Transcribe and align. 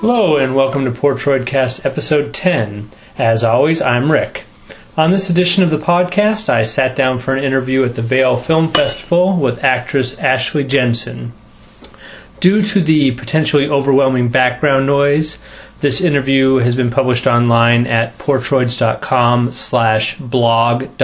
Hello, 0.00 0.36
and 0.36 0.54
welcome 0.54 0.84
to 0.84 0.90
Portroidcast 0.90 1.86
episode 1.86 2.34
10. 2.34 2.90
As 3.16 3.42
always, 3.42 3.80
I'm 3.80 4.12
Rick. 4.12 4.44
On 4.94 5.10
this 5.10 5.30
edition 5.30 5.64
of 5.64 5.70
the 5.70 5.78
podcast, 5.78 6.50
I 6.50 6.64
sat 6.64 6.94
down 6.94 7.18
for 7.18 7.34
an 7.34 7.42
interview 7.42 7.82
at 7.82 7.94
the 7.94 8.02
Vail 8.02 8.36
Film 8.36 8.68
Festival 8.68 9.34
with 9.38 9.64
actress 9.64 10.18
Ashley 10.18 10.64
Jensen. 10.64 11.32
Due 12.40 12.60
to 12.60 12.82
the 12.82 13.12
potentially 13.12 13.68
overwhelming 13.68 14.28
background 14.28 14.84
noise, 14.84 15.38
this 15.80 16.02
interview 16.02 16.56
has 16.56 16.74
been 16.74 16.90
published 16.90 17.26
online 17.26 17.86
at 17.86 18.18
portroids.com 18.18 19.50
slash 19.50 20.18
blog.html 20.18 20.94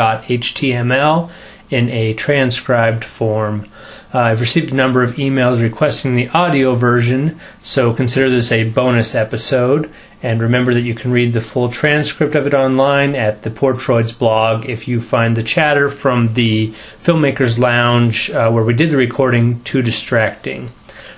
in 1.70 1.88
a 1.88 2.12
transcribed 2.12 3.04
form. 3.04 3.66
Uh, 4.14 4.18
I've 4.18 4.40
received 4.40 4.72
a 4.72 4.74
number 4.74 5.02
of 5.02 5.14
emails 5.14 5.62
requesting 5.62 6.14
the 6.14 6.28
audio 6.28 6.74
version, 6.74 7.40
so 7.60 7.94
consider 7.94 8.28
this 8.28 8.52
a 8.52 8.68
bonus 8.68 9.14
episode. 9.14 9.90
And 10.22 10.42
remember 10.42 10.74
that 10.74 10.82
you 10.82 10.94
can 10.94 11.12
read 11.12 11.32
the 11.32 11.40
full 11.40 11.70
transcript 11.70 12.34
of 12.34 12.46
it 12.46 12.52
online 12.52 13.16
at 13.16 13.42
the 13.42 13.50
Portroids 13.50 14.16
blog 14.16 14.68
if 14.68 14.86
you 14.86 15.00
find 15.00 15.34
the 15.34 15.42
chatter 15.42 15.88
from 15.88 16.34
the 16.34 16.68
Filmmakers 17.02 17.58
Lounge 17.58 18.30
uh, 18.30 18.50
where 18.50 18.62
we 18.62 18.74
did 18.74 18.90
the 18.90 18.98
recording 18.98 19.62
too 19.64 19.80
distracting. 19.80 20.70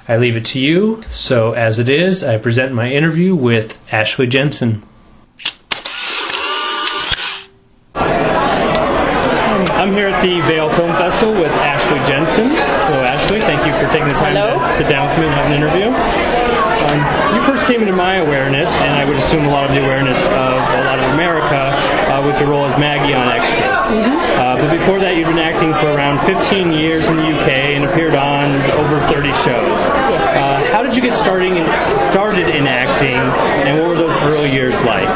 I 0.06 0.16
leave 0.18 0.36
it 0.36 0.44
to 0.46 0.60
you, 0.60 1.02
so 1.10 1.52
as 1.52 1.78
it 1.78 1.88
is, 1.88 2.22
I 2.22 2.38
present 2.38 2.72
my 2.72 2.90
interview 2.90 3.34
with 3.34 3.78
Ashley 3.90 4.28
Jensen. 4.28 4.82
I'm 9.84 9.92
here 9.92 10.08
at 10.08 10.22
the 10.24 10.40
Vail 10.48 10.70
Film 10.70 10.92
Festival 10.92 11.34
with 11.34 11.52
Ashley 11.60 12.00
Jensen. 12.08 12.48
Hello, 12.48 13.04
Ashley. 13.04 13.36
Thank 13.40 13.66
you 13.68 13.72
for 13.76 13.84
taking 13.92 14.08
the 14.08 14.16
time 14.16 14.32
Hello. 14.32 14.56
to 14.56 14.72
sit 14.72 14.88
down 14.88 15.12
with 15.12 15.18
me 15.20 15.26
and 15.28 15.34
have 15.36 15.44
an 15.44 15.60
interview. 15.60 15.92
Um, 15.92 17.04
you 17.36 17.44
first 17.44 17.66
came 17.66 17.82
into 17.82 17.92
my 17.92 18.16
awareness, 18.16 18.68
assume 19.24 19.44
a 19.46 19.50
lot 19.50 19.64
of 19.64 19.72
the 19.72 19.80
awareness 19.80 20.18
of 20.26 20.60
a 20.60 20.82
lot 20.84 20.98
of 21.00 21.08
America, 21.14 21.56
uh, 22.12 22.22
with 22.26 22.38
your 22.38 22.50
role 22.50 22.66
as 22.66 22.78
Maggie 22.78 23.14
on 23.14 23.28
Extras. 23.28 23.96
Uh, 23.96 24.56
but 24.60 24.70
before 24.70 25.00
that, 25.00 25.16
you've 25.16 25.28
been 25.28 25.38
acting 25.40 25.72
for 25.74 25.88
around 25.88 26.20
15 26.26 26.72
years 26.72 27.08
in 27.08 27.16
the 27.16 27.26
UK 27.32 27.74
and 27.74 27.84
appeared 27.84 28.14
on 28.14 28.52
over 28.76 29.00
30 29.08 29.32
shows. 29.42 29.78
Yes. 30.12 30.36
Uh, 30.36 30.60
how 30.72 30.82
did 30.82 30.94
you 30.94 31.02
get 31.02 31.14
starting 31.14 31.56
in, 31.56 31.64
started 32.12 32.48
in 32.52 32.66
acting, 32.66 33.16
and 33.64 33.80
what 33.80 33.88
were 33.88 33.98
those 33.98 34.16
early 34.28 34.52
years 34.52 34.76
like? 34.84 35.08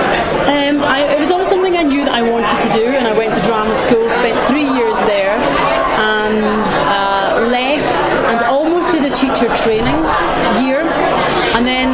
Um, 0.48 0.80
I, 0.82 1.12
it 1.14 1.20
was 1.20 1.30
always 1.30 1.48
something 1.48 1.76
I 1.76 1.82
knew 1.82 2.04
that 2.04 2.14
I 2.14 2.22
wanted 2.22 2.48
to 2.48 2.70
do, 2.72 2.86
and 2.96 3.06
I 3.06 3.12
went 3.16 3.34
to 3.34 3.42
drama 3.44 3.74
school, 3.74 4.08
spent 4.08 4.40
three 4.48 4.66
years 4.66 4.96
there, 5.04 5.36
and 5.36 6.64
uh, 6.88 7.44
left, 7.44 8.08
and 8.32 8.40
almost 8.48 8.90
did 8.92 9.04
a 9.04 9.14
teacher 9.14 9.52
training 9.54 10.00
year. 10.64 10.82
And 11.58 11.66
then 11.66 11.90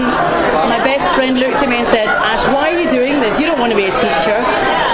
my 0.69 0.77
best 0.85 1.15
friend 1.15 1.39
looked 1.39 1.57
at 1.65 1.69
me 1.69 1.81
and 1.81 1.89
said, 1.89 2.05
Ash, 2.05 2.45
why 2.53 2.69
are 2.69 2.79
you 2.79 2.91
doing 2.91 3.21
this? 3.21 3.41
You 3.41 3.47
don't 3.47 3.59
want 3.59 3.73
to 3.73 3.79
be 3.79 3.89
a 3.89 3.97
teacher. 3.97 4.37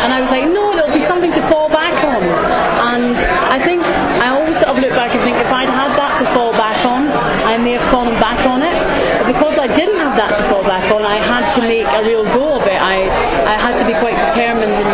And 0.03 0.15
I 0.15 0.21
was 0.21 0.31
like, 0.31 0.47
no, 0.47 0.75
there'll 0.79 0.95
be 0.95 1.03
something 1.03 1.33
to 1.33 1.43
fall 1.51 1.69
back 1.69 1.99
on. 2.05 2.23
And 2.23 3.17
I 3.51 3.59
think 3.59 3.83
I 3.85 4.31
always 4.31 4.55
sort 4.63 4.77
of 4.77 4.79
look 4.79 4.95
back 4.95 5.11
and 5.11 5.21
think 5.27 5.37
if 5.39 5.51
I'd 5.51 5.69
had 5.69 5.91
that 5.99 6.19
to 6.23 6.27
fall 6.35 6.53
back 6.53 6.85
on, 6.87 7.09
I 7.47 7.59
may 7.59 7.75
have 7.79 7.87
fallen 7.91 8.15
back 8.23 8.39
on 8.47 8.63
it. 8.63 8.75
But 9.19 9.27
because 9.33 9.59
I 9.59 9.67
didn't 9.67 9.99
have 9.99 10.17
that 10.17 10.39
to 10.39 10.45
fall 10.49 10.63
back 10.63 10.91
on, 10.93 11.03
I 11.03 11.19
had 11.19 11.40
to 11.55 11.61
make 11.63 11.87
a 11.87 12.03
real 12.05 12.25
go 12.25 12.55
of 12.61 12.63
it. 12.67 12.81
I, 12.81 13.03
I 13.47 13.55
had 13.59 13.79
to 13.81 13.87
be 13.87 13.95
quite 13.99 14.17
determined 14.31 14.73
in, 14.73 14.89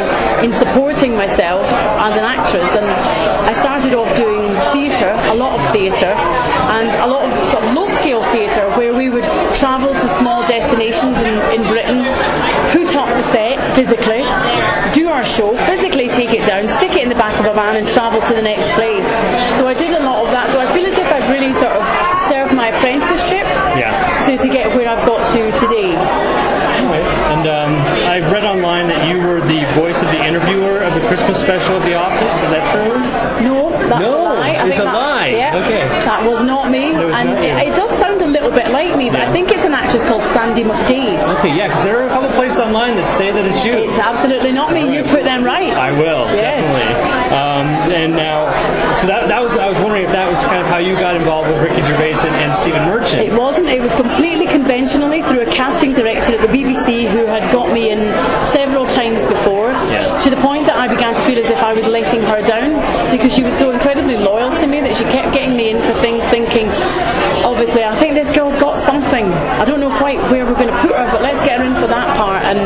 in 0.47 0.53
supporting 0.53 1.15
myself 1.17 1.63
as 1.67 2.13
an 2.17 2.25
actress. 2.25 2.69
And 2.77 2.87
I 2.87 3.53
started 3.61 3.95
off 3.95 4.09
doing 4.17 4.53
theatre, 4.73 5.13
a 5.31 5.35
lot 5.35 5.59
of 5.59 5.73
theatre, 5.73 6.15
and 6.77 6.89
a 7.03 7.07
lot 7.07 7.25
of 7.27 7.33
sort 7.51 7.65
of 7.65 7.75
low 7.75 7.89
scale 8.01 8.23
theatre 8.33 8.69
where 8.77 8.95
we 8.95 9.09
would 9.11 9.25
travel 9.57 9.93
to 9.93 10.07
small 10.19 10.47
destinations 10.47 11.17
in, 11.19 11.35
in 11.53 11.63
Britain, 11.69 12.05
put 12.73 12.89
up 12.97 13.09
the 13.17 13.23
set 13.33 13.57
physically, 13.75 14.23
do 14.93 15.09
our 15.09 15.25
show, 15.25 15.55
physically 15.67 16.09
take 16.09 16.31
it 16.31 16.47
down, 16.47 16.69
stick 16.79 16.93
it 16.93 17.03
in 17.03 17.09
the 17.09 17.15
back 17.21 17.39
of 17.39 17.45
a 17.47 17.55
van 17.55 17.77
and 17.77 17.89
travel 17.89 18.21
to 18.21 18.35
the 18.35 18.43
next 18.43 18.69
place. 18.73 19.05
So 19.59 19.67
I 19.67 19.75
did 19.75 19.93
a 19.93 20.01
lot 20.03 20.25
of 20.25 20.31
that. 20.33 20.51
So 20.53 20.59
I 20.61 20.67
feel 20.73 20.87
as 20.87 20.97
if 20.99 21.07
I've 21.13 21.29
really 21.31 21.53
sort 21.55 21.73
of 21.73 21.83
served 22.31 22.55
my 22.55 22.69
apprenticeship 22.69 23.47
Yeah. 23.79 23.93
to, 24.27 24.37
to 24.39 24.49
get 24.49 24.75
where 24.77 24.89
I've 24.89 25.07
got 25.07 25.31
to 25.35 25.51
today. 25.61 25.95
And 25.97 27.47
um, 27.49 27.75
I've 28.07 28.31
read 28.33 28.45
online 28.45 28.89
that 28.89 29.09
you 29.09 29.19
were 29.19 29.41
the 29.41 29.65
voice 29.75 30.01
of 30.03 30.09
the 30.09 30.23
interviewer 30.23 30.81
of 30.81 30.95
the 30.95 31.01
Christmas 31.09 31.39
special 31.41 31.77
of 31.77 31.83
The 31.85 31.95
Office. 31.95 32.35
Is 32.45 32.51
that 32.51 32.65
true? 32.73 33.45
No, 33.45 33.71
that's 33.71 34.01
No, 34.01 34.23
a 34.23 34.25
lie. 34.25 34.49
I 34.51 34.53
it's 34.53 34.63
think 34.77 34.81
a 34.81 34.85
that, 34.85 34.95
Okay. 35.55 35.83
That 36.05 36.25
was 36.29 36.43
not 36.43 36.71
me. 36.71 36.93
Was 36.93 37.15
and 37.15 37.31
not 37.31 37.43
it, 37.43 37.69
it 37.69 37.77
does 37.77 37.91
sound 37.99 38.21
a 38.23 38.27
little 38.27 38.51
bit 38.51 38.71
like 38.71 38.97
me, 38.97 39.11
but 39.11 39.19
Yeah. 39.21 39.29
I 39.29 39.33
think 39.33 39.51
it's 39.51 39.65
an 39.65 39.73
actress 39.75 40.03
called 40.05 40.23
Sandy 40.35 40.65
McDade. 40.65 41.21
Okay, 41.39 41.55
yeah, 41.57 41.69
because 41.69 41.85
there 41.85 42.01
are 42.03 42.07
a 42.07 42.11
couple 42.11 42.29
places 42.31 42.61
online 42.61 42.97
that 42.97 43.11
say 43.11 43.31
that 43.33 43.45
it's 43.45 43.65
you. 43.65 43.73
It's 43.75 43.99
absolutely 43.99 44.53
not 44.53 44.73
me. 44.73 44.97
You 44.97 45.03
put 45.05 45.23
them 45.25 45.45
right. 45.45 45.73
I 45.73 45.91
will 45.93 46.27
Yes. 46.35 46.61
definitely. 46.63 47.37
Um, 47.37 47.67
and 47.93 48.13
now, 48.17 48.51
so 49.01 49.07
that, 49.09 49.29
that 49.29 49.41
was 49.43 49.57
I 49.59 49.69
was 49.69 49.79
wondering 49.79 50.05
if 50.05 50.13
that 50.13 50.29
was 50.29 50.39
kind 50.45 50.61
of 50.61 50.67
how 50.67 50.79
you 50.79 50.95
got 50.95 51.17
involved 51.17 51.49
with 51.51 51.61
Ricky 51.63 51.83
Gervais 51.83 52.15
and, 52.27 52.35
and 52.37 52.55
Stephen 52.59 52.83
Merchant. 52.85 53.23
It 53.23 53.33
wasn't. 53.33 53.69
It 53.69 53.81
was 53.81 53.95
completely 53.95 54.47
conventionally 54.47 55.23
through 55.23 55.41
a 55.43 55.51
casting 55.51 55.93
director 55.93 56.35
at 56.35 56.41
the 56.41 56.49
BBC 56.53 57.11
who 57.11 57.27
had 57.27 57.51
got 57.53 57.73
me 57.73 57.91
in 57.91 57.99
several 58.53 58.87
times 58.87 59.25
before. 59.25 59.71
Yeah. 59.93 60.19
To 60.23 60.31
the 60.31 60.37
point 60.39 60.67
that 60.67 60.77
I 60.77 60.89
began 60.89 61.15
to 61.15 61.21
feel 61.27 61.39
as 61.39 61.51
if 61.51 61.59
I 61.63 61.73
was 61.75 61.85
letting 61.87 62.23
her 62.23 62.41
down 62.47 62.79
because 63.11 63.35
she 63.35 63.43
was 63.43 63.55
so 63.59 63.71
incredibly 63.71 64.17
loyal 64.17 64.51
to 64.57 64.67
me 64.67 64.81
that 64.81 64.95
she 64.97 65.05
kept 65.05 65.33
getting 65.35 65.57
me 65.57 65.71
in 65.71 65.79
for 65.83 65.99
things, 66.01 66.25
thinking, 66.27 66.67
obviously, 67.45 67.85
I 67.85 67.95
think 67.99 68.15
this 68.15 68.33
girl's 68.33 68.57
got 68.57 68.79
something. 68.81 69.27
I 69.61 69.65
don't 69.65 69.81
know 69.81 69.97
quite 69.99 70.19
where 70.31 70.47
we're 70.47 70.55
going 70.59 70.73
to 70.73 70.81
put 70.81 70.93
her, 70.95 71.07
but 71.11 71.23
let's 71.23 71.41
get 71.45 71.59
her 71.59 71.65
in 71.65 71.75
for 71.75 71.87
that 71.87 72.17
part. 72.17 72.43
And 72.45 72.59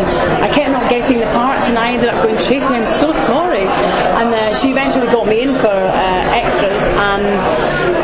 I 0.43 0.49
kept 0.53 0.71
not 0.71 0.89
getting 0.91 1.19
the 1.19 1.27
parts, 1.33 1.65
and 1.65 1.79
I 1.79 1.93
ended 1.93 2.09
up 2.09 2.23
going, 2.23 2.37
Tracy, 2.37 2.65
I'm 2.67 2.87
so 3.01 3.13
sorry. 3.27 3.65
And 4.21 4.35
uh, 4.35 4.55
she 4.55 4.71
eventually 4.71 5.07
got 5.09 5.27
me 5.27 5.43
in 5.43 5.55
for 5.55 5.69
uh, 5.69 6.39
extras, 6.41 6.81
and 6.97 7.25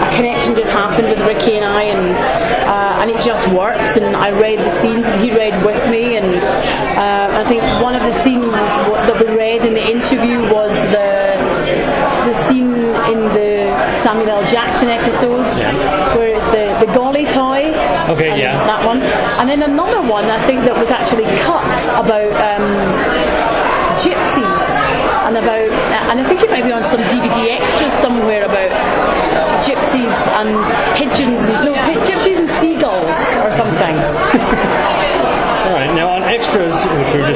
a 0.03 0.17
connection 0.17 0.55
just 0.55 0.71
happened 0.71 1.09
with 1.09 1.21
Ricky 1.47 1.59
and 1.59 1.65
I, 1.65 1.83
and 1.85 2.17
uh, 2.67 3.01
and 3.01 3.11
it 3.11 3.23
just 3.23 3.47
worked. 3.53 3.97
And 3.97 4.17
I 4.17 4.31
read 4.31 4.59
the 4.59 4.81
scenes, 4.81 5.07
and 5.07 5.23
he 5.23 5.31
read 5.31 5.65
with 5.65 5.79
me. 5.91 6.17
And 6.17 6.35
uh, 6.37 7.41
I 7.41 7.49
think 7.49 7.63
one 7.83 7.95
of 7.95 8.03
the 8.03 8.13
scenes 8.23 8.51
that 8.51 9.17
we 9.21 9.37
read 9.37 9.65
in 9.65 9.75
the 9.75 9.87
interview 9.87 10.43
was 10.53 10.75
the 10.91 11.39
the 12.27 12.35
scene 12.49 12.75
in 12.75 13.21
the 13.31 13.71
Samuel 14.03 14.43
L. 14.43 14.47
Jackson 14.47 14.89
episodes 14.89 15.63
where 16.17 16.35
it's 16.35 16.47
the, 16.47 16.87
the 16.87 16.93
golly 16.93 17.25
toy. 17.27 17.71
Okay, 18.11 18.31
and 18.31 18.41
yeah. 18.41 18.67
That 18.67 18.85
one. 18.85 19.03
And 19.03 19.49
then 19.49 19.63
another 19.63 20.03
one 20.03 20.25
I 20.25 20.45
think 20.47 20.63
that 20.63 20.77
was 20.77 20.91
actually 20.91 21.27
cut 21.47 21.63
about 21.95 22.33
um, 22.43 22.67
gypsies 24.03 24.67
and 25.27 25.37
about, 25.37 25.71
and 26.11 26.21
I 26.21 26.25
think 26.29 26.43
it 26.43 26.51
might 26.51 26.63
be 26.65 26.73
on 26.73 26.83
some 26.91 27.03
DVD 27.03 27.59
extras 27.59 27.93
somewhere 28.03 28.45
about 28.45 28.71
gypsies 29.67 30.15
and 30.39 30.55
pigeons, 30.95 31.43
and, 31.43 31.65
no, 31.65 31.75
pi- 31.75 31.99
gypsies 32.07 32.39
and 32.39 32.49
seagulls 32.61 33.19
or 33.43 33.51
something. 33.59 33.97
All 35.67 35.75
right. 35.75 35.91
Now 35.97 36.15
on 36.15 36.23
extras, 36.23 36.75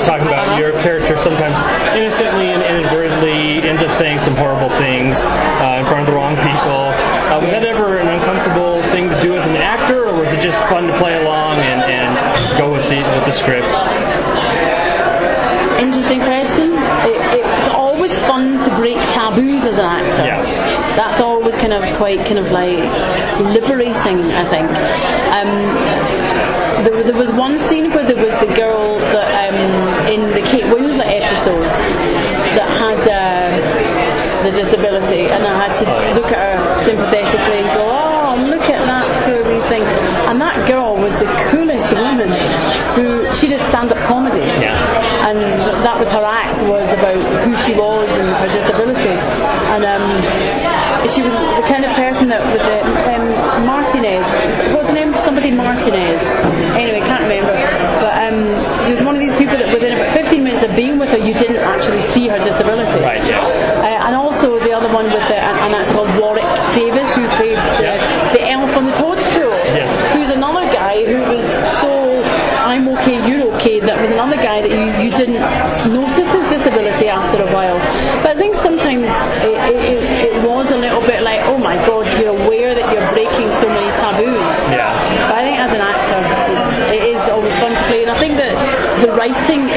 talking 0.04 0.26
about, 0.26 0.48
Uh-huh. 0.48 0.58
your 0.58 0.72
character 0.82 1.16
sometimes 1.18 1.56
innocently 1.98 2.50
and 2.52 2.62
inadvertently 2.62 3.62
ends 3.68 3.82
up 3.82 3.92
saying 3.96 4.18
some 4.20 4.34
horrible 4.36 4.70
things 4.80 5.16
uh, 5.18 5.78
in 5.80 5.84
front 5.86 6.00
of 6.00 6.06
the 6.06 6.12
wrong 6.14 6.34
people. 6.36 6.92
Uh, 7.30 7.40
was 7.40 7.50
that 7.50 7.64
ever 7.64 7.98
an 7.98 8.08
uncomfortable 8.08 8.82
thing 8.90 9.08
to 9.08 9.18
do 9.22 9.34
as 9.36 9.46
an 9.46 9.56
actor, 9.56 10.06
or 10.08 10.14
was 10.18 10.30
it 10.32 10.40
just 10.40 10.58
fun 10.68 10.86
to 10.86 10.96
play 10.98 11.16
along 11.22 11.58
and, 11.58 11.80
and 11.86 12.10
go 12.58 12.72
with 12.72 12.84
the 12.88 12.98
with 13.00 13.24
the 13.26 13.32
script? 13.32 13.68
Interesting 15.80 16.20
question. 16.20 16.72
It, 17.08 17.40
it's 17.40 17.68
always 17.74 18.16
fun 18.28 18.58
to 18.64 18.70
break 18.76 18.96
taboos 19.14 19.64
as 19.64 19.78
an 19.78 19.84
actor. 19.86 20.24
Yeah. 20.24 20.96
That's 20.96 21.20
always 21.20 21.54
kind 21.56 21.72
of 21.72 21.82
quite 21.96 22.18
kind 22.26 22.38
of 22.38 22.50
like 22.50 22.78
liberating, 23.54 24.20
I 24.34 24.44
think. 24.50 24.68
Um, 25.32 25.50
there, 26.84 27.02
there 27.04 27.16
was 27.16 27.30
one 27.32 27.58
scene 27.58 27.90
where 27.90 28.04
there 28.04 28.16
was 28.22 28.32
the 28.40 28.52
girl 28.54 28.98
that 28.98 29.28
um, 29.48 30.12
in 30.12 30.20
the 30.34 30.42
Kate 30.48 30.64
Winslet 30.64 31.06
episodes 31.06 31.78
that 32.56 32.68
had 32.78 33.00
the 34.50 34.56
disability, 34.62 35.30
and 35.30 35.42
I 35.46 35.54
had 35.68 35.72
to 35.78 35.84
look 36.18 36.30
at 36.32 36.38
her 36.38 36.58
sympathetically 36.84 37.58
and 37.62 37.68
go, 37.78 37.84
"Oh, 37.86 38.34
look 38.50 38.66
at 38.68 38.82
that 38.86 39.06
poor 39.24 39.42
wee 39.46 39.60
thing." 39.70 39.82
And 40.28 40.40
that 40.40 40.66
girl 40.66 40.96
was 40.96 41.14
the 41.18 41.30
coolest 41.50 41.92
woman 41.94 42.30
who 42.98 43.30
she 43.34 43.46
did 43.48 43.60
stand-up 43.70 43.98
comedy 44.06 44.42
Yeah. 44.62 44.74
and 45.30 45.38
that 45.86 45.98
was 45.98 46.08
her 46.10 46.22
act 46.24 46.62
was 46.62 46.86
about 46.92 47.18
who 47.46 47.54
she 47.66 47.74
was 47.74 48.08
and 48.18 48.28
her 48.30 48.50
disability 48.54 49.14
and 49.74 49.82
um, 49.86 50.04
she 51.08 51.22
was 51.22 51.32
the 51.32 51.64
kind 51.66 51.84
of 51.84 51.92
person 51.96 52.28
that 52.28 52.42
with 52.46 52.62
the 52.62 52.78
um, 53.10 53.66
Martinez 53.66 54.26
what's 54.74 54.88
her 54.88 54.94
name 54.94 55.12
somebody 55.14 55.50
Martinez 55.50 56.22
anyway 56.78 57.00
can't 57.06 57.22
remember 57.26 57.54
but 58.02 58.12
um, 58.22 58.38
she 58.86 58.92
was 58.94 59.02
one 59.04 59.14
of 59.14 59.20
these 59.22 59.34
people 59.38 59.56
that 59.58 59.70
within 59.72 59.94
about 59.98 60.12
15 60.14 60.44
minutes 60.44 60.62
of 60.62 60.74
being 60.76 60.98
with 60.98 61.08
her 61.10 61.18
you 61.18 61.34
didn't 61.34 61.62
actually 61.62 62.02
see 62.02 62.28
her 62.28 62.38
disability 62.44 63.00
Right, 63.02 63.22
yeah. 63.26 63.79
guy 74.50 74.66
that 74.66 74.72
you, 74.74 74.86
you 74.98 75.10
didn't 75.14 75.38
notice 75.94 76.26
his 76.26 76.46
disability 76.50 77.06
after 77.06 77.46
a 77.46 77.50
while. 77.54 77.78
But 78.22 78.34
I 78.34 78.36
think 78.42 78.54
sometimes 78.58 79.06
it, 79.46 79.54
it, 79.54 80.02
it 80.26 80.34
was 80.42 80.66
a 80.74 80.78
little 80.78 81.02
bit 81.06 81.22
like, 81.22 81.46
oh 81.46 81.58
my 81.58 81.76
god, 81.86 82.10
you're 82.18 82.34
aware 82.34 82.74
that 82.74 82.86
you're 82.90 83.08
breaking 83.14 83.46
so 83.62 83.70
many 83.70 83.90
taboos. 83.94 84.58
Yeah. 84.74 84.90
But 85.30 85.38
I 85.38 85.42
think 85.46 85.58
as 85.62 85.70
an 85.70 85.82
actor, 85.94 86.18
it 86.90 87.02
is 87.14 87.22
always 87.30 87.54
fun 87.62 87.78
to 87.78 87.84
play, 87.86 88.02
and 88.02 88.10
I 88.10 88.18
think 88.18 88.34
that 88.42 88.54
the 89.06 89.12
writing 89.14 89.70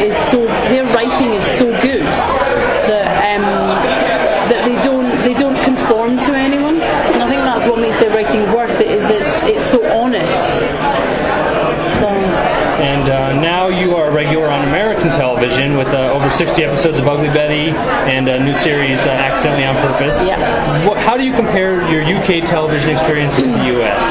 60 16.34 16.64
episodes 16.64 16.98
of 16.98 17.08
Ugly 17.08 17.28
Betty 17.30 17.70
and 18.10 18.28
a 18.28 18.40
new 18.40 18.54
series, 18.54 19.00
uh, 19.02 19.12
Accidentally 19.12 19.66
on 19.66 19.76
Purpose. 19.76 20.18
Yeah. 20.26 20.88
What, 20.88 20.98
how 20.98 21.16
do 21.16 21.24
you 21.24 21.34
compare 21.34 21.82
your 21.92 22.02
UK 22.02 22.44
television 22.50 22.90
experience 22.90 23.36
to 23.36 23.44
the 23.44 23.78
US? 23.78 24.04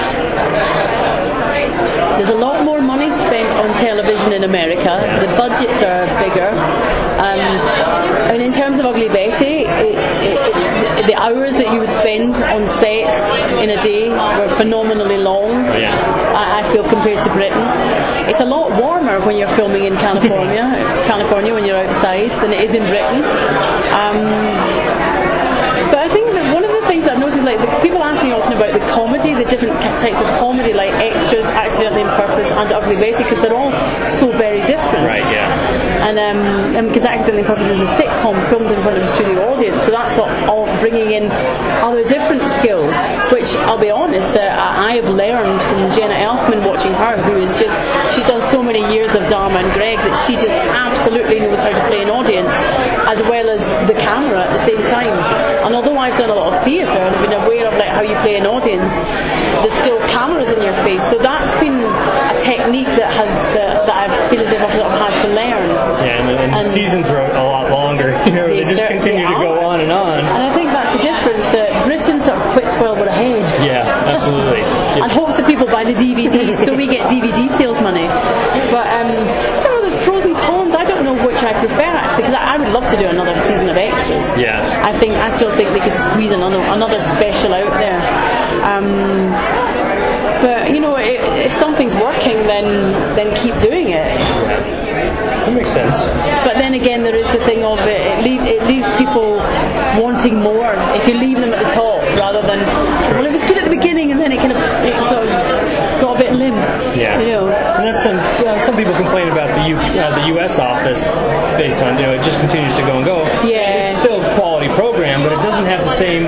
There's 2.16 2.30
a 2.30 2.38
lot 2.38 2.64
more 2.64 2.80
money 2.80 3.10
spent 3.10 3.56
on 3.56 3.74
television 3.74 4.32
in 4.32 4.44
America. 4.44 5.02
The 5.20 5.26
budgets 5.36 5.82
are 5.82 6.06
bigger. 6.22 6.50
Um, 7.18 7.58
and 8.32 8.42
in 8.42 8.52
terms 8.52 8.78
of 8.78 8.86
Ugly 8.86 9.08
Betty, 9.08 9.68
it, 9.68 9.92
it, 9.92 11.04
it, 11.04 11.06
the 11.06 11.14
hours 11.20 11.52
that 11.52 11.72
you 11.72 11.78
would 11.80 11.90
spend 11.90 12.32
on 12.48 12.66
sets 12.66 13.36
in 13.60 13.68
a 13.70 13.76
day 13.82 14.08
were 14.08 14.48
phenomenally 14.56 15.18
long. 15.18 15.64
Yeah. 15.76 15.92
I, 16.34 16.60
I 16.64 16.72
feel 16.72 16.82
compared 16.82 17.20
to 17.24 17.32
Britain. 17.32 17.60
It's 18.28 18.40
a 18.40 18.46
lot 18.46 18.72
warmer 18.80 19.20
when 19.26 19.36
you're 19.36 19.52
filming 19.56 19.84
in 19.84 19.96
California, 19.96 20.72
California 21.06 21.52
when 21.52 21.66
you're 21.66 21.76
outside, 21.76 22.30
than 22.40 22.52
it 22.52 22.64
is 22.64 22.74
in 22.74 22.88
Britain. 22.88 23.20
Um, 23.92 24.16
but 25.92 26.00
I 26.00 26.08
think 26.08 26.32
that 26.32 26.54
one 26.54 26.64
of 26.64 26.72
the 26.72 26.86
things 26.88 27.04
I've 27.04 27.18
noticed, 27.18 27.44
like 27.44 27.60
the, 27.60 27.68
people 27.82 28.02
ask 28.02 28.24
me 28.24 28.32
often 28.32 28.56
about 28.56 28.72
the 28.72 28.84
comedy, 28.88 29.34
the 29.34 29.44
different 29.44 29.76
types 30.00 30.20
of 30.20 30.28
comedy, 30.38 30.72
like 30.72 30.90
extras, 30.96 31.44
accidentally 31.44 32.02
on 32.02 32.16
purpose, 32.16 32.48
and 32.48 32.72
ugly 32.72 32.96
Betty, 32.96 33.24
because 33.24 33.42
they're 33.42 33.54
all 33.54 33.72
so 34.16 34.32
very 34.32 34.64
different. 34.64 35.04
Right, 35.04 35.26
yeah. 35.28 35.91
And 36.18 36.72
because 36.72 36.76
um, 36.76 36.86
because 36.88 37.04
accidentally 37.04 37.44
purpose 37.44 37.68
is 37.68 37.80
a 37.80 37.92
sitcom 37.96 38.36
filmed 38.48 38.70
in 38.70 38.82
front 38.82 38.98
of 38.98 39.04
a 39.04 39.08
studio 39.08 39.52
audience, 39.52 39.82
so 39.82 39.90
that's 39.90 40.18
all, 40.18 40.62
bringing 40.80 41.12
in 41.12 41.30
other 41.78 42.02
different 42.02 42.48
skills, 42.48 42.90
which 43.30 43.54
I'll 43.70 43.78
be 43.78 43.90
honest 43.90 44.32
that 44.34 44.50
I 44.58 44.92
I 44.92 44.96
have 45.00 45.08
learned 45.08 45.56
from 45.72 45.88
Jenna 45.96 46.20
Elfman 46.20 46.68
watching 46.68 46.92
her, 46.92 47.16
who 47.24 47.40
is 47.40 47.48
just 47.56 47.72
she's 48.12 48.26
done 48.28 48.44
so 48.52 48.60
many 48.62 48.84
years 48.92 49.08
of 49.16 49.24
Dharma 49.32 49.64
and 49.64 49.72
Greg 49.72 49.96
that 49.96 50.12
she 50.28 50.34
just 50.34 50.52
absolutely 50.52 51.40
knows 51.40 51.56
how 51.60 51.72
to 51.72 51.80
play 51.88 52.02
an 52.02 52.10
audience 52.10 52.52
as 53.08 53.16
well 53.24 53.48
as 53.48 53.64
the 53.88 53.96
camera 53.96 54.44
at 54.44 54.52
the 54.52 54.60
same 54.68 54.84
time. 54.84 55.16
And 55.64 55.72
although 55.74 55.96
I've 55.96 56.18
done 56.18 56.28
a 56.28 56.34
lot 56.34 56.52
of 56.52 56.60
theatre 56.64 56.92
and 56.92 57.08
I've 57.14 57.24
been 57.24 57.40
aware 57.40 57.64
of 57.68 57.74
like 57.80 57.88
how 57.88 58.02
you 58.02 58.12
play 58.20 58.36
an 58.36 58.44
audience, 58.44 58.92
there's 59.64 59.72
still 59.80 59.96
cameras 60.12 60.52
in 60.52 60.60
your 60.60 60.76
face. 60.84 61.00
So 61.08 61.16
that's 61.16 61.56
been 61.56 61.80
a 61.80 62.36
technique 62.44 62.92
that 63.00 63.08
has 63.16 63.32
that, 63.56 63.86
that 63.88 63.96
I 63.96 64.28
feel 64.28 64.44
as 64.44 64.52
if 64.52 64.60
I've 64.60 64.76
sort 64.76 64.92
of 64.92 64.98
had 64.98 65.14
to 65.24 65.28
learn. 65.32 65.66
Yeah, 66.04 66.20
and, 66.20 66.28
and, 66.28 66.52
the 66.52 66.58
And- 66.58 66.61
seasons 66.72 67.06
are 67.08 67.20
a 67.20 67.44
lot 67.44 67.70
longer. 67.70 68.10
You 68.26 68.32
know, 68.32 68.46
they, 68.48 68.64
They 68.64 68.74
just 68.74 68.86
continue 68.88 69.26
to 69.26 69.34
go 69.34 69.60
on 69.60 69.80
and 69.80 69.92
on. 69.92 70.20
And 70.20 70.42
I 70.42 70.52
think 70.54 70.70
that's 70.70 70.96
the 70.96 71.02
difference 71.02 71.44
that 71.52 71.68
Britain 71.84 72.20
sort 72.20 72.38
of 72.38 72.44
quits 72.52 72.76
while 72.78 72.94
we're 72.96 73.08
ahead. 73.08 73.42
Yeah, 73.60 73.84
absolutely. 74.08 74.62
and 75.02 75.10
hopes 75.12 75.36
that 75.36 75.46
people 75.46 75.66
buy 75.66 75.84
the 75.84 75.92
DVD 75.92 76.32
so 76.64 76.74
we 76.74 76.86
get 76.86 77.08
DVD 77.10 77.48
sales 77.58 77.80
money. 77.82 78.06
But 78.72 78.86
um, 78.88 79.10
I 79.28 79.60
don't 79.62 79.82
know, 79.84 80.04
pros 80.04 80.24
and 80.24 80.36
cons. 80.36 80.74
I 80.74 80.84
don't 80.84 81.04
know 81.04 81.14
which 81.26 81.42
I 81.42 81.52
prefer 81.58 81.82
actually 81.92 82.24
because 82.24 82.36
I, 82.38 82.54
I 82.54 82.58
would 82.58 82.72
love 82.72 82.88
to 82.90 82.96
do 82.96 83.06
another 83.08 83.36
season 83.50 83.68
of 83.68 83.76
extras. 83.76 84.32
Yeah. 84.38 84.62
I 84.84 84.96
think 84.98 85.14
I 85.14 85.34
still 85.36 85.52
think 85.56 85.70
they 85.76 85.80
could 85.82 85.98
squeeze 86.08 86.30
another 86.32 86.60
another 86.72 87.00
special 87.00 87.52
out 87.52 87.72
there. 87.82 88.00
Um, 88.64 89.28
but 90.40 90.70
you 90.72 90.80
know, 90.80 90.96
if 90.96 91.52
something's 91.52 91.96
working, 91.96 92.38
then 92.48 92.92
then 93.18 93.34
keep 93.36 93.54
doing 93.60 93.90
it. 93.90 94.08
That 95.42 95.52
makes 95.54 95.70
sense. 95.70 95.98
But 96.72 96.78
then 96.78 96.88
again, 96.88 97.02
there 97.02 97.14
is 97.14 97.26
the 97.26 97.44
thing 97.44 97.64
of 97.64 97.78
it. 97.80 98.00
It, 98.00 98.24
leave, 98.24 98.40
it 98.40 98.62
leaves 98.64 98.88
people 98.96 99.36
wanting 100.00 100.40
more 100.40 100.72
if 100.96 101.06
you 101.06 101.20
leave 101.20 101.36
them 101.36 101.52
at 101.52 101.60
the 101.60 101.74
top 101.74 102.00
rather 102.16 102.40
than 102.40 102.64
well, 103.12 103.26
it 103.26 103.30
was 103.30 103.42
good 103.42 103.58
at 103.58 103.64
the 103.64 103.76
beginning 103.76 104.10
and 104.10 104.18
then 104.18 104.32
it 104.32 104.38
kind 104.38 104.52
of 104.52 104.58
it 104.80 104.96
sort 105.04 105.20
of 105.20 105.28
got 106.00 106.16
a 106.16 106.18
bit 106.18 106.32
limp. 106.32 106.56
Yeah. 106.96 107.20
You 107.20 107.26
know. 107.26 107.48
And 107.48 107.84
that's 107.84 108.02
some 108.02 108.16
uh, 108.16 108.58
some 108.64 108.74
people 108.74 108.94
complain 108.94 109.28
about 109.28 109.52
the 109.60 109.68
U, 109.68 109.76
uh, 109.76 110.16
the 110.16 110.26
U.S. 110.28 110.58
office 110.58 111.04
based 111.60 111.82
on 111.82 111.98
you 111.98 112.06
know 112.06 112.14
it 112.14 112.22
just 112.22 112.40
continues 112.40 112.74
to 112.76 112.82
go 112.88 112.96
and 112.96 113.04
go. 113.04 113.20
Yeah. 113.44 113.84
It's 113.84 113.98
still 113.98 114.20
quality 114.32 114.51
program, 114.74 115.22
but 115.22 115.32
it 115.32 115.42
doesn't 115.42 115.66
have 115.66 115.84
the 115.84 115.90
same 115.92 116.26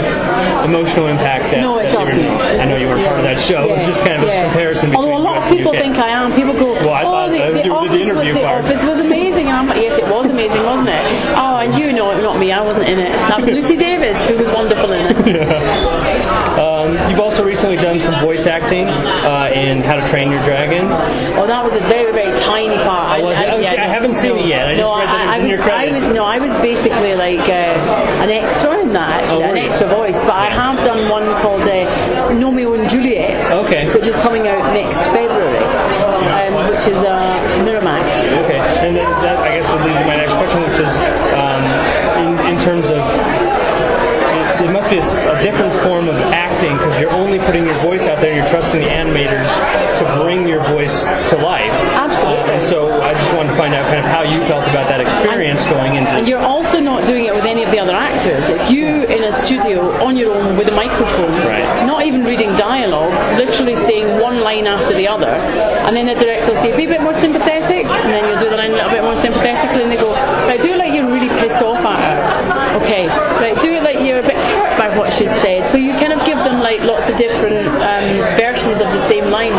emotional 0.64 1.06
impact 1.08 1.50
that. 1.52 1.60
No, 1.60 1.78
it 1.78 1.90
that 1.92 1.92
doesn't. 1.92 2.60
I 2.60 2.64
know 2.64 2.76
you 2.76 2.88
were 2.88 2.96
part 3.04 3.18
of 3.18 3.24
that 3.24 3.40
show. 3.40 3.64
Yeah. 3.64 3.86
Just 3.86 4.00
kind 4.04 4.22
of 4.22 4.28
Yeah. 4.28 4.42
a 4.42 4.44
comparison. 4.50 4.94
Although 4.94 5.16
a 5.16 5.18
lot 5.18 5.38
of 5.38 5.48
people 5.48 5.72
think 5.72 5.96
I 5.98 6.08
am. 6.08 6.32
People 6.34 6.54
go, 6.54 6.72
Well, 6.74 6.90
I 6.94 7.02
"Oh, 7.02 7.10
thought 7.12 7.30
the, 7.30 7.38
the 7.38 7.62
the 7.64 7.68
office, 7.70 8.12
was, 8.12 8.34
the 8.34 8.44
office 8.44 8.82
was 8.84 8.98
amazing." 9.00 9.46
And 9.48 9.56
I'm 9.56 9.66
like, 9.68 9.80
"Yes, 9.82 9.98
it 9.98 10.08
was 10.08 10.30
amazing, 10.30 10.62
wasn't 10.64 10.88
it?" 10.90 11.04
Oh, 11.36 11.56
and 11.58 11.74
you 11.78 11.92
know, 11.92 12.10
it, 12.12 12.22
not 12.22 12.38
me. 12.38 12.52
I 12.52 12.60
wasn't 12.62 12.88
in 12.88 12.98
it. 12.98 13.10
That 13.12 13.40
was 13.40 13.50
Lucy 13.50 13.76
Davis, 13.76 14.24
who 14.26 14.36
was 14.36 14.48
wonderful 14.50 14.92
in 14.92 15.06
it. 15.06 15.16
Um, 16.96 17.10
you've 17.10 17.20
also 17.20 17.44
recently 17.44 17.76
done 17.76 17.98
some 18.00 18.20
voice 18.20 18.46
acting 18.46 18.88
uh, 18.88 19.50
in 19.54 19.80
How 19.82 19.94
to 19.94 20.06
Train 20.08 20.30
Your 20.30 20.42
Dragon. 20.42 20.84
Oh, 21.36 21.46
that 21.46 21.64
was 21.64 21.74
a 21.74 21.80
very, 21.80 22.12
very 22.12 22.36
tiny 22.38 22.76
part. 22.76 23.10
I, 23.10 23.20
Oh, 23.20 23.26
was 23.26 23.38
it? 23.38 23.48
Oh, 23.50 23.60
see, 23.60 23.66
I 23.68 23.86
haven't 23.86 24.14
seen 24.14 24.38
it 24.38 24.46
yet. 24.46 24.66
I 24.66 24.74
no, 24.74 24.94
read 24.96 25.06
that 25.08 25.38
it 25.38 25.42
was 25.42 25.60
I, 25.60 25.84
I 25.84 25.90
was, 25.90 26.02
I 26.02 26.06
was, 26.08 26.14
no, 26.14 26.24
I 26.24 26.38
was 26.38 26.52
basically 26.62 27.14
like 27.14 27.40
uh, 27.48 28.22
an 28.22 28.30
extra 28.30 28.80
in 28.82 28.92
that, 28.92 29.24
actually, 29.24 29.44
Oh, 29.44 29.50
an 29.50 29.56
you? 29.56 29.62
extra 29.64 29.86
voice. 29.88 30.20
But 30.22 30.34
I 30.36 30.50
have 30.50 30.76
done 30.84 31.08
one 31.10 31.26
called 31.42 31.62
uh, 31.62 32.30
Gnomeo 32.34 32.78
and 32.78 32.88
Juliet, 32.88 33.50
Okay. 33.64 33.92
which 33.94 34.06
is 34.06 34.14
coming 34.16 34.46
out 34.48 34.72
next 34.72 34.98
February, 35.10 35.58
um, 35.64 36.70
which 36.70 36.86
is 36.86 36.98
uh, 37.02 37.40
Miramax. 37.64 38.04
Okay, 38.44 38.58
and 38.58 38.96
then 38.96 39.08
that 39.22 39.38
I 39.38 39.58
guess 39.58 39.66
would 39.72 39.82
lead 39.86 39.98
to 39.98 40.06
my 40.06 40.16
next 40.16 40.32
question, 40.32 40.62
which 40.62 40.78
is 40.78 40.94
um, 41.34 41.62
in, 42.22 42.54
in 42.54 42.62
terms 42.62 42.86
of 42.86 43.02
it, 44.34 44.68
it 44.68 44.72
must 44.72 44.88
be 44.90 44.96
a, 44.96 45.00
s- 45.02 45.26
a 45.26 45.42
different 45.42 45.72
form 45.82 46.08
of 46.08 46.16
acting 46.32 46.72
because 46.76 46.98
you're 47.00 47.10
only 47.10 47.38
putting 47.38 47.64
your 47.66 47.74
voice 47.82 48.06
out 48.06 48.20
there. 48.20 48.30
and 48.32 48.36
You're 48.38 48.43
trusting 48.54 48.82
the 48.82 48.86
animators 48.86 49.50
to 49.98 50.04
bring 50.22 50.46
your 50.46 50.62
voice 50.70 51.02
to 51.28 51.36
life. 51.42 51.66
Absolutely. 51.90 52.54
And 52.54 52.62
so 52.62 53.02
I 53.02 53.12
just 53.14 53.34
wanted 53.34 53.50
to 53.50 53.56
find 53.56 53.74
out 53.74 53.82
kind 53.90 53.98
of 53.98 54.06
how 54.06 54.22
you 54.22 54.38
felt 54.46 54.62
about 54.70 54.86
that 54.86 55.00
experience 55.00 55.64
going 55.66 55.96
into. 55.96 56.08
And 56.10 56.28
you're 56.28 56.38
also 56.38 56.78
not 56.78 57.04
doing 57.04 57.24
it 57.26 57.34
with 57.34 57.46
any 57.46 57.64
of 57.64 57.72
the 57.72 57.80
other 57.80 57.90
actors. 57.90 58.48
It's 58.48 58.70
you 58.70 58.86
in 59.10 59.24
a 59.24 59.32
studio 59.32 59.90
on 60.06 60.16
your 60.16 60.32
own 60.36 60.56
with 60.56 60.70
a 60.70 60.76
microphone, 60.76 61.34
Right. 61.42 61.84
not 61.84 62.06
even 62.06 62.22
reading 62.24 62.50
dialogue, 62.54 63.10
literally 63.42 63.74
saying 63.74 64.20
one 64.22 64.38
line 64.38 64.68
after 64.68 64.94
the 64.94 65.08
other. 65.08 65.30
And 65.90 65.96
then 65.96 66.06
the 66.06 66.14
director 66.14 66.52
will 66.52 66.62
say, 66.62 66.76
be 66.76 66.84
a 66.84 66.88
bit 66.94 67.02
more 67.02 67.14
sympathetic, 67.14 67.86
and 67.86 68.10
then 68.14 68.22
you'll 68.30 68.38
do 68.38 68.50
the 68.50 68.56
line 68.56 68.70
a 68.70 68.74
little 68.74 68.90
bit 68.90 69.02
more 69.02 69.16
sympathetically, 69.16 69.82
and 69.82 69.90
they 69.90 69.96
go, 69.98 70.12
right, 70.46 70.62
do 70.62 70.74
it 70.74 70.78
like 70.78 70.94
you're 70.94 71.10
really 71.10 71.28
pissed 71.42 71.60
off 71.60 71.82
at 71.82 71.98
her. 72.06 72.78
Okay, 72.84 73.08
right, 73.08 73.60
do 73.60 73.72
it 73.72 73.82
like 73.82 73.98
you're 74.06 74.20
a 74.20 74.22
bit 74.22 74.36
hurt 74.54 74.78
by 74.78 74.96
what 74.96 75.12
she's 75.12 75.30
said. 75.42 75.68
So 75.68 75.76
you 75.76 75.92
kind 75.94 76.12
of 76.12 76.24
give 76.24 76.38
them 76.38 76.60
like 76.60 76.80
lots 76.82 77.08
of 77.08 77.16
different 77.16 77.66
um, 77.82 78.06
versions 78.38 78.80
of 78.80 78.88
the 78.92 79.00
same 79.08 79.30
line. 79.30 79.52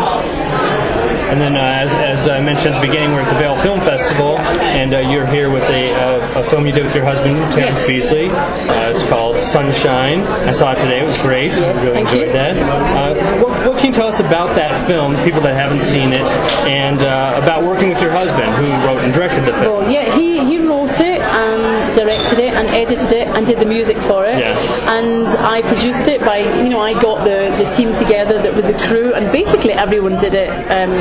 And 1.36 1.44
then, 1.44 1.58
uh, 1.58 1.84
as, 1.84 1.92
as 1.92 2.30
I 2.30 2.40
mentioned 2.40 2.76
at 2.76 2.82
the 2.82 2.88
beginning, 2.88 3.12
we're 3.12 3.20
at 3.20 3.34
the 3.34 3.38
Vail 3.38 3.62
Film 3.62 3.82
Festival, 3.82 4.38
and 4.38 4.94
uh, 4.94 5.00
you're 5.00 5.28
here 5.28 5.52
with 5.52 5.64
a, 5.70 5.92
uh, 5.92 6.40
a 6.40 6.44
film 6.50 6.66
you 6.66 6.72
did 6.72 6.86
with 6.86 6.96
your 6.96 7.04
husband, 7.04 7.36
Terence 7.52 7.86
Yes. 7.86 7.86
Beesley. 7.86 8.30
Uh, 8.32 8.96
it's 8.96 9.04
called 9.10 9.36
Sunshine. 9.44 10.22
I 10.48 10.54
saw 10.54 10.72
it 10.72 10.76
today; 10.76 11.02
it 11.02 11.06
was 11.06 11.22
great. 11.22 11.52
I 11.52 11.72
really 11.74 11.92
thank 11.92 12.08
enjoyed 12.08 12.28
you. 12.28 12.32
that. 12.32 12.56
Uh, 12.56 13.44
what, 13.44 13.68
what 13.68 13.78
can 13.80 13.88
you 13.88 13.94
tell 13.94 14.08
us 14.08 14.22
about 14.22 14.56
that 14.56 14.88
film, 14.88 15.22
people 15.26 15.42
that 15.42 15.56
haven't 15.56 15.82
seen 15.82 16.14
it, 16.14 16.24
and 16.64 17.02
uh, 17.02 17.42
about 17.44 17.64
working 17.64 17.90
with 17.90 18.00
your 18.02 18.12
husband, 18.12 18.56
who 18.56 18.72
wrote 18.88 19.04
and 19.04 19.14
directed 19.14 19.42
the 19.44 19.52
film? 19.60 19.84
Well, 19.84 19.92
yeah, 19.92 20.16
he, 20.16 20.40
he 20.40 20.58
wrote 20.66 21.02
it 21.02 21.20
and 21.20 21.94
directed 21.96 22.40
it 22.40 22.54
and 22.54 22.70
edited 22.70 23.12
it 23.12 23.28
and 23.28 23.46
did 23.46 23.60
the 23.60 23.66
music 23.66 23.98
for 24.08 24.26
it. 24.26 24.40
Yeah. 24.40 24.56
And 24.98 25.28
I 25.28 25.62
produced 25.64 26.08
it 26.08 26.22
by, 26.22 26.38
you 26.64 26.70
know, 26.70 26.80
I 26.80 26.94
got 26.94 27.26
the, 27.26 27.52
the 27.62 27.70
team 27.72 27.94
together 27.96 28.42
that 28.42 28.54
was 28.54 28.66
the 28.68 28.78
crew 28.88 29.14
and 29.14 29.32
basically 29.32 29.74
everyone 29.74 30.16
did 30.20 30.34
it 30.34 30.50
um, 30.72 30.92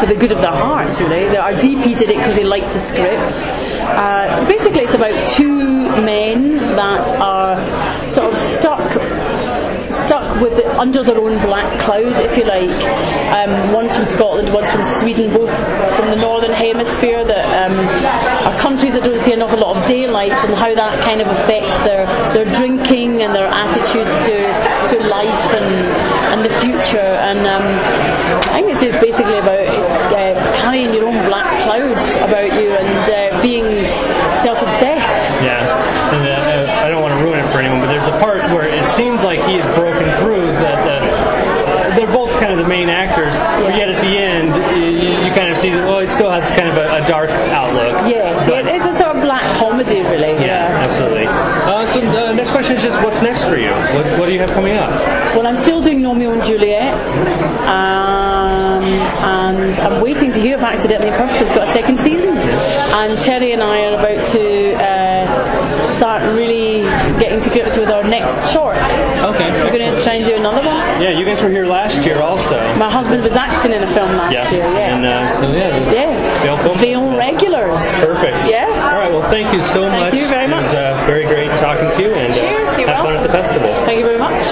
for 0.00 0.06
the 0.06 0.14
good 0.14 0.32
of 0.32 0.38
their 0.38 0.52
hearts, 0.52 1.00
really. 1.00 1.36
Our 1.36 1.52
DP 1.52 1.98
did 1.98 2.10
it 2.10 2.16
because 2.16 2.34
they 2.34 2.44
liked 2.44 2.72
the 2.72 2.80
script. 2.80 3.46
Uh, 3.80 4.46
basically, 4.46 4.80
it's 4.80 4.94
about 4.94 5.26
two 5.28 5.74
men 6.02 6.56
that 6.76 7.20
are 7.20 7.58
sort 8.10 8.32
of 8.32 8.38
stuck 8.38 8.80
stuck 10.04 10.40
with 10.40 10.58
it 10.58 10.66
under 10.76 11.02
their 11.02 11.18
own 11.18 11.38
black 11.46 11.80
cloud, 11.80 12.12
if 12.20 12.36
you 12.36 12.44
like. 12.44 12.68
Um, 13.32 13.72
one's 13.72 13.94
from 13.96 14.04
Scotland, 14.04 14.52
one's 14.52 14.70
from 14.70 14.84
Sweden, 15.00 15.32
both 15.32 15.54
from 15.96 16.10
the 16.10 16.16
northern 16.16 16.52
hemisphere 16.52 17.24
that 17.24 17.70
um, 17.70 17.78
are 18.46 18.60
countries 18.60 18.92
that 18.92 19.04
don't 19.04 19.20
see 19.20 19.32
an 19.32 19.40
awful 19.40 19.58
lot 19.58 19.76
of 19.76 19.86
daylight 19.88 20.32
and 20.32 20.54
how 20.54 20.74
that 20.74 20.92
kind 21.04 21.20
of 21.22 21.28
affects 21.28 21.78
their, 21.88 22.06
their 22.34 22.44
drinking 22.56 23.22
and 23.22 23.34
their 23.34 23.48
attitude 23.48 24.08
to 24.28 24.44
life 25.14 25.46
and, 25.54 25.86
and 26.32 26.44
the 26.44 26.54
future. 26.60 26.98
And 26.98 27.46
um, 27.46 27.66
I 28.24 28.60
think 28.60 28.72
it's 28.72 28.82
just 28.82 28.98
basically 29.00 29.38
about 29.38 29.68
uh, 29.68 30.34
carrying 30.60 30.94
your 30.94 31.04
own 31.06 31.24
black 31.28 31.46
clouds 31.64 32.16
about 32.16 32.52
you 32.60 32.70
and 32.72 33.04
uh, 33.04 33.42
being 33.42 33.64
self-obsessed. 34.42 35.22
Yeah, 35.44 35.60
and 36.14 36.26
uh, 36.28 36.72
I 36.84 36.88
don't 36.88 37.02
want 37.02 37.12
to 37.14 37.20
ruin 37.24 37.38
it 37.40 37.46
for 37.52 37.58
anyone, 37.58 37.80
but 37.80 37.88
there's 37.88 38.08
a 38.08 38.18
part 38.20 38.40
where 38.56 38.68
it 38.68 38.88
seems 38.96 39.22
like 39.22 39.40
he 39.48 39.56
has 39.60 39.66
broken 39.76 40.08
through 40.24 40.40
the, 40.40 40.72
the, 40.84 40.96
they're 41.96 42.10
both 42.12 42.30
kind 42.40 42.52
of 42.52 42.58
the 42.58 42.66
main 42.68 42.88
actors, 42.88 43.32
but 43.60 43.76
yet 43.76 43.88
at 43.88 44.00
the 44.00 44.14
end, 44.16 44.48
you, 44.80 45.08
you 45.26 45.30
kind 45.34 45.50
of 45.50 45.56
see 45.56 45.70
that, 45.70 45.84
well, 45.84 46.00
it 46.00 46.08
still 46.08 46.30
has 46.30 46.48
kind 46.56 46.68
of 46.68 46.76
a, 46.76 47.04
a 47.04 47.08
dark 47.08 47.30
outlook. 47.52 48.08
Yes, 48.08 48.34
But- 48.48 48.64
it, 48.66 48.74
it's 48.80 48.84
a 48.84 48.94
sort 48.98 49.16
of 49.16 49.22
black 49.22 49.44
comedy, 49.58 50.00
really. 50.02 50.32
yeah, 50.44 50.82
absolutely. 50.84 51.26
Uh, 51.28 51.86
so 51.92 52.00
the 52.00 52.32
next 52.32 52.50
question 52.50 52.63
is 52.74 52.82
just 52.82 53.02
what's 53.04 53.22
next 53.22 53.44
for 53.44 53.56
you? 53.56 53.70
What, 53.70 54.06
what 54.18 54.26
do 54.26 54.34
you 54.34 54.40
have 54.40 54.50
coming 54.50 54.76
up? 54.76 54.90
Well, 55.34 55.46
I'm 55.46 55.56
still 55.56 55.82
doing 55.82 56.00
Gnomeo 56.00 56.32
and 56.32 56.42
Juliet, 56.42 57.06
um, 57.68 58.84
and 58.84 59.74
I'm 59.80 60.02
waiting 60.02 60.32
to 60.32 60.40
hear 60.40 60.56
if 60.56 60.62
Accidentally 60.62 61.10
Perfect 61.10 61.38
has 61.38 61.48
got 61.50 61.68
a 61.68 61.72
second 61.72 61.98
season. 62.00 62.36
And 62.36 63.18
Terry 63.20 63.52
and 63.52 63.62
I 63.62 63.86
are 63.86 63.94
about 63.94 64.26
to 64.32 64.74
uh, 64.74 65.96
start 65.96 66.22
really 66.34 66.82
getting 67.20 67.40
to 67.40 67.50
grips 67.50 67.76
with 67.76 67.90
our 67.90 68.04
next 68.04 68.52
short. 68.52 68.76
Okay. 69.24 69.50
We're 69.62 69.76
going 69.76 69.94
to 69.94 70.02
try 70.02 70.14
and 70.14 70.26
do 70.26 70.36
another 70.36 70.66
one. 70.66 70.76
Yeah, 71.00 71.10
you 71.10 71.24
guys 71.24 71.42
were 71.42 71.50
here 71.50 71.66
last 71.66 72.04
year 72.04 72.20
also. 72.20 72.56
My 72.76 72.90
husband 72.90 73.22
was 73.22 73.32
acting 73.32 73.72
in 73.72 73.82
a 73.82 73.86
film 73.86 74.10
last 74.16 74.52
year. 74.52 74.62
Yes. 74.62 74.96
And 74.96 75.04
uh, 75.04 75.34
so 75.40 75.52
yeah. 75.52 75.92
yeah. 75.92 76.78
Vail 76.78 77.16
regulars. 77.16 77.80
Perfect. 78.02 78.50
Yeah. 78.50 78.66
Well, 79.14 79.30
thank 79.30 79.52
you 79.54 79.60
so 79.60 79.88
Thank 79.88 79.92
much. 79.92 80.10
Thank 80.10 80.22
you 80.24 80.28
very 80.28 80.44
It 80.46 80.50
was 80.50 80.64
much. 80.64 80.74
uh, 80.74 81.06
very 81.06 81.22
great 81.24 81.48
talking 81.60 81.88
to 81.88 82.02
you, 82.02 82.14
and 82.14 82.32
uh, 82.32 82.36
Cheers, 82.36 82.68
have 82.88 82.96
fun 83.04 83.14
at 83.14 83.22
the 83.22 83.28
festival. 83.28 83.68
Thank 83.84 84.00
you 84.00 84.04
very 84.06 84.18
much. 84.18 84.42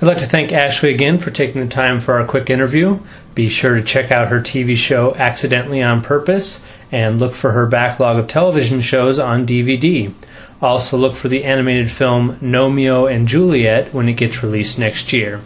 I'd 0.00 0.06
like 0.06 0.18
to 0.18 0.26
thank 0.26 0.52
Ashley 0.52 0.94
again 0.94 1.18
for 1.18 1.32
taking 1.32 1.60
the 1.60 1.66
time 1.66 1.98
for 1.98 2.20
our 2.20 2.24
quick 2.24 2.50
interview. 2.50 3.00
Be 3.34 3.48
sure 3.48 3.74
to 3.74 3.82
check 3.82 4.12
out 4.12 4.28
her 4.28 4.38
TV 4.40 4.76
show 4.76 5.12
Accidentally 5.16 5.82
on 5.82 6.02
Purpose 6.02 6.60
and 6.92 7.18
look 7.18 7.32
for 7.32 7.50
her 7.50 7.66
backlog 7.66 8.16
of 8.16 8.28
television 8.28 8.80
shows 8.80 9.18
on 9.18 9.44
DVD. 9.44 10.14
Also, 10.60 10.96
look 10.96 11.14
for 11.16 11.26
the 11.26 11.42
animated 11.42 11.90
film 11.90 12.36
Gnomeo 12.38 13.12
and 13.12 13.26
Juliet 13.26 13.92
when 13.92 14.08
it 14.08 14.12
gets 14.12 14.40
released 14.44 14.78
next 14.78 15.12
year. 15.12 15.40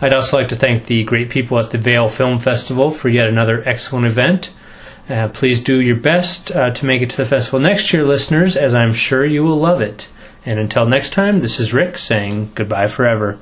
I'd 0.00 0.14
also 0.14 0.36
like 0.36 0.48
to 0.48 0.56
thank 0.56 0.86
the 0.86 1.02
great 1.02 1.28
people 1.28 1.58
at 1.58 1.70
the 1.70 1.78
Vail 1.78 2.08
Film 2.08 2.38
Festival 2.38 2.90
for 2.90 3.08
yet 3.08 3.26
another 3.26 3.62
excellent 3.66 4.06
event. 4.06 4.52
Uh, 5.08 5.28
please 5.28 5.58
do 5.58 5.80
your 5.80 5.96
best 5.96 6.52
uh, 6.52 6.70
to 6.70 6.86
make 6.86 7.02
it 7.02 7.10
to 7.10 7.16
the 7.16 7.26
festival 7.26 7.58
next 7.58 7.92
year, 7.92 8.04
listeners, 8.04 8.56
as 8.56 8.74
I'm 8.74 8.92
sure 8.92 9.24
you 9.24 9.42
will 9.42 9.58
love 9.58 9.80
it. 9.80 10.08
And 10.46 10.58
until 10.60 10.86
next 10.86 11.10
time, 11.10 11.40
this 11.40 11.58
is 11.58 11.72
Rick 11.72 11.98
saying 11.98 12.52
goodbye 12.54 12.86
forever. 12.86 13.38